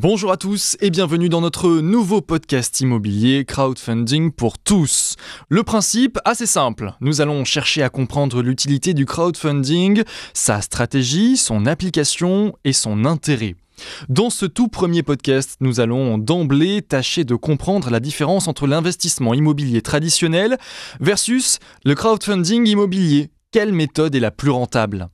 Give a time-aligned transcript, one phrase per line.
[0.00, 5.16] Bonjour à tous et bienvenue dans notre nouveau podcast immobilier Crowdfunding pour tous.
[5.48, 11.66] Le principe, assez simple, nous allons chercher à comprendre l'utilité du crowdfunding, sa stratégie, son
[11.66, 13.56] application et son intérêt.
[14.08, 19.34] Dans ce tout premier podcast, nous allons d'emblée tâcher de comprendre la différence entre l'investissement
[19.34, 20.58] immobilier traditionnel
[21.00, 23.30] versus le crowdfunding immobilier.
[23.50, 25.08] Quelle méthode est la plus rentable?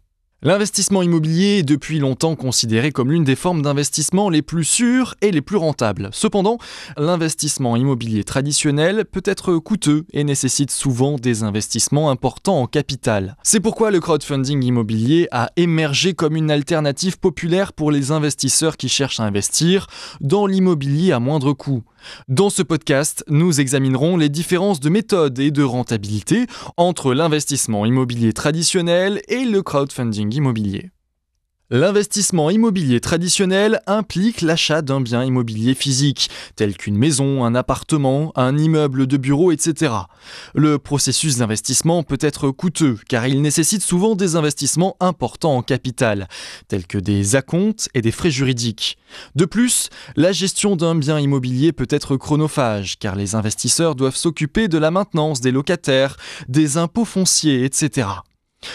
[0.47, 5.31] L'investissement immobilier est depuis longtemps considéré comme l'une des formes d'investissement les plus sûres et
[5.31, 6.11] les plus rentables.
[6.13, 6.59] Cependant,
[6.99, 13.39] l'investissement immobilier traditionnel peut être coûteux et nécessite souvent des investissements importants en capital.
[13.43, 18.91] C'est pourquoi le crowdfunding immobilier a émergé comme une alternative populaire pour les investisseurs qui
[18.91, 19.87] cherchent à investir
[20.21, 21.85] dans l'immobilier à moindre coût.
[22.29, 28.35] Dans ce podcast, nous examinerons les différences de méthode et de rentabilité entre l'investissement immobilier
[28.35, 30.34] traditionnel et le crowdfunding
[31.71, 38.59] L'investissement immobilier traditionnel implique l'achat d'un bien immobilier physique, tel qu'une maison, un appartement, un
[38.59, 39.93] immeuble de bureau, etc.
[40.55, 46.29] Le processus d'investissement peut être coûteux, car il nécessite souvent des investissements importants en capital,
[46.69, 48.99] tels que des acomptes et des frais juridiques.
[49.35, 54.69] De plus, la gestion d'un bien immobilier peut être chronophage, car les investisseurs doivent s'occuper
[54.69, 58.09] de la maintenance des locataires, des impôts fonciers, etc.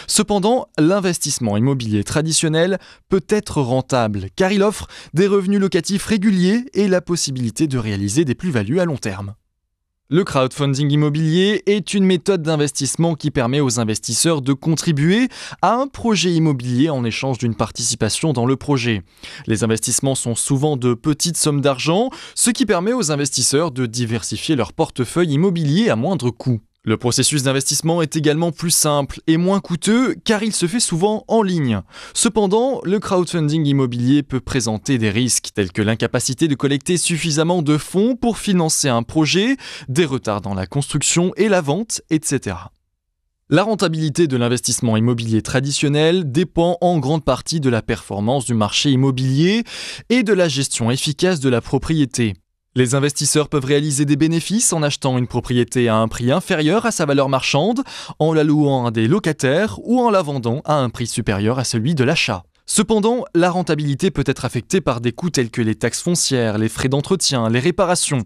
[0.08, 6.88] Cependant, l'investissement immobilier traditionnel peut être rentable car il offre des revenus locatifs réguliers et
[6.88, 9.36] la possibilité de réaliser des plus-values à long terme.
[10.12, 15.28] Le crowdfunding immobilier est une méthode d'investissement qui permet aux investisseurs de contribuer
[15.62, 19.04] à un projet immobilier en échange d'une participation dans le projet.
[19.45, 24.56] Les investissements sont souvent de petites sommes d'argent, ce qui permet aux investisseurs de diversifier
[24.56, 26.60] leur portefeuille immobilier à moindre coût.
[26.83, 31.25] Le processus d'investissement est également plus simple et moins coûteux car il se fait souvent
[31.27, 31.81] en ligne.
[32.13, 37.77] Cependant, le crowdfunding immobilier peut présenter des risques tels que l'incapacité de collecter suffisamment de
[37.77, 39.58] fonds pour financer un projet,
[39.89, 42.55] des retards dans la construction et la vente, etc.
[43.49, 48.92] La rentabilité de l'investissement immobilier traditionnel dépend en grande partie de la performance du marché
[48.92, 49.64] immobilier
[50.09, 52.36] et de la gestion efficace de la propriété.
[52.75, 56.91] Les investisseurs peuvent réaliser des bénéfices en achetant une propriété à un prix inférieur à
[56.91, 57.81] sa valeur marchande,
[58.19, 61.63] en la louant à des locataires ou en la vendant à un prix supérieur à
[61.63, 62.43] celui de l'achat.
[62.67, 66.69] Cependant, la rentabilité peut être affectée par des coûts tels que les taxes foncières, les
[66.69, 68.21] frais d'entretien, les réparations.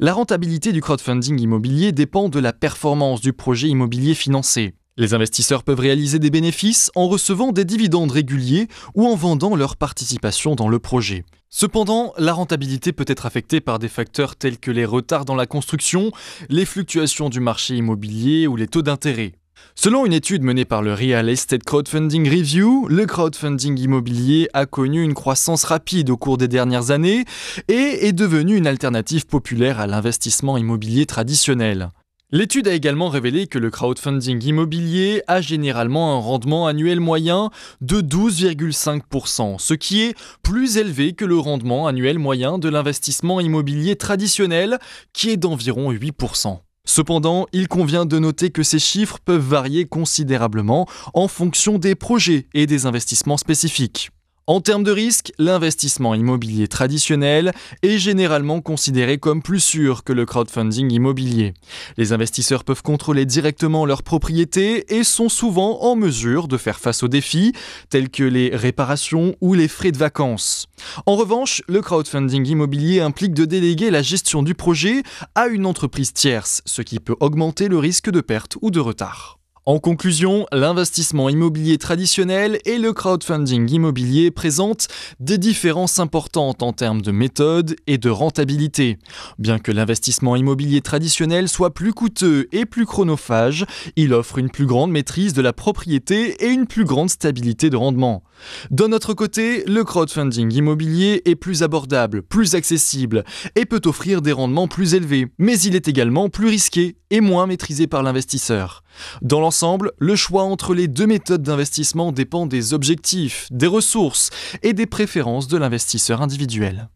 [0.00, 4.74] La rentabilité du crowdfunding immobilier dépend de la performance du projet immobilier financé.
[4.96, 9.76] Les investisseurs peuvent réaliser des bénéfices en recevant des dividendes réguliers ou en vendant leur
[9.76, 11.24] participation dans le projet.
[11.50, 15.46] Cependant, la rentabilité peut être affectée par des facteurs tels que les retards dans la
[15.46, 16.12] construction,
[16.48, 19.32] les fluctuations du marché immobilier ou les taux d'intérêt.
[19.74, 25.02] Selon une étude menée par le Real Estate Crowdfunding Review, le crowdfunding immobilier a connu
[25.02, 27.24] une croissance rapide au cours des dernières années
[27.66, 31.90] et est devenu une alternative populaire à l'investissement immobilier traditionnel.
[32.34, 37.50] L'étude a également révélé que le crowdfunding immobilier a généralement un rendement annuel moyen
[37.80, 43.94] de 12,5%, ce qui est plus élevé que le rendement annuel moyen de l'investissement immobilier
[43.94, 44.80] traditionnel,
[45.12, 46.58] qui est d'environ 8%.
[46.84, 52.48] Cependant, il convient de noter que ces chiffres peuvent varier considérablement en fonction des projets
[52.52, 54.10] et des investissements spécifiques.
[54.46, 60.26] En termes de risque, l'investissement immobilier traditionnel est généralement considéré comme plus sûr que le
[60.26, 61.54] crowdfunding immobilier.
[61.96, 67.02] Les investisseurs peuvent contrôler directement leurs propriétés et sont souvent en mesure de faire face
[67.02, 67.54] aux défis
[67.88, 70.66] tels que les réparations ou les frais de vacances.
[71.06, 76.12] En revanche, le crowdfunding immobilier implique de déléguer la gestion du projet à une entreprise
[76.12, 79.38] tierce, ce qui peut augmenter le risque de perte ou de retard.
[79.66, 84.88] En conclusion, l'investissement immobilier traditionnel et le crowdfunding immobilier présentent
[85.20, 88.98] des différences importantes en termes de méthode et de rentabilité.
[89.38, 93.64] Bien que l'investissement immobilier traditionnel soit plus coûteux et plus chronophage,
[93.96, 97.76] il offre une plus grande maîtrise de la propriété et une plus grande stabilité de
[97.78, 98.22] rendement.
[98.70, 103.24] D'un autre côté, le crowdfunding immobilier est plus abordable, plus accessible
[103.56, 107.46] et peut offrir des rendements plus élevés, mais il est également plus risqué et moins
[107.46, 108.83] maîtrisé par l'investisseur.
[109.22, 114.30] Dans l'ensemble, le choix entre les deux méthodes d'investissement dépend des objectifs, des ressources
[114.62, 116.88] et des préférences de l'investisseur individuel.